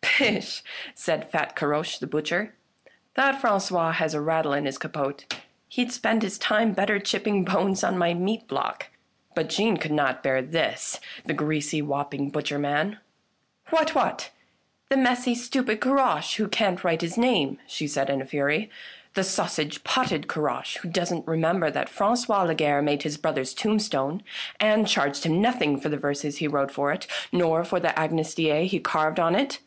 Pish," 0.00 0.62
said 0.94 1.28
fat 1.28 1.56
Caroche 1.56 1.98
the 1.98 2.06
butcher," 2.06 2.54
that 3.16 3.40
Fran 3.40 3.58
cois 3.58 3.94
has 3.96 4.14
a 4.14 4.20
rattle 4.20 4.52
in 4.52 4.64
his 4.64 4.78
capote. 4.78 5.24
He'd 5.66 5.90
spend 5.90 6.22
his 6.22 6.38
time 6.38 6.70
bet 6.72 6.86
ter 6.86 7.00
chipping 7.00 7.44
bones 7.44 7.82
on 7.82 7.98
my 7.98 8.14
meat 8.14 8.46
block!" 8.46 8.90
But 9.34 9.48
Jeanne 9.48 9.76
could 9.76 9.90
not 9.90 10.22
bear 10.22 10.40
this— 10.40 11.00
the 11.26 11.34
greasy 11.34 11.80
whop 11.80 12.12
ping 12.12 12.30
butcher 12.30 12.60
man!" 12.60 12.98
What! 13.70 13.96
what! 13.96 14.30
the 14.88 14.96
messy 14.96 15.34
stupid 15.34 15.80
Caroche, 15.80 16.36
who 16.36 16.46
can't 16.46 16.84
write 16.84 17.00
his 17.00 17.18
name," 17.18 17.58
she 17.66 17.88
said 17.88 18.08
in 18.08 18.22
a 18.22 18.24
fury," 18.24 18.70
the 19.14 19.24
sausage 19.24 19.82
potted 19.82 20.28
Caroche, 20.28 20.76
,who 20.78 20.88
doesn't 20.90 21.26
remember 21.26 21.72
that 21.72 21.88
Franqois 21.90 22.46
La 22.46 22.54
garre 22.54 22.82
made 22.82 23.02
his 23.02 23.16
brother's 23.16 23.52
tombstone, 23.52 24.22
and 24.60 24.86
charged 24.86 25.24
him 25.26 25.42
nothing 25.42 25.76
for 25.76 25.88
the 25.88 25.96
verses 25.96 26.36
he 26.36 26.46
wrote 26.46 26.70
for 26.70 26.92
it, 26.92 27.08
nor 27.32 27.64
for 27.64 27.80
the 27.80 27.88
Agnus 27.98 28.38
'A 28.38 28.42
WORKER 28.42 28.42
IN 28.42 28.46
STONE 28.46 28.46
143 28.46 28.52
Dei 28.60 28.66
he 28.68 28.78
carved 28.78 29.18
on 29.18 29.34
it 29.34 29.58